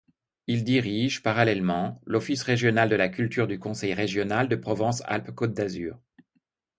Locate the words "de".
2.89-2.95, 4.49-4.55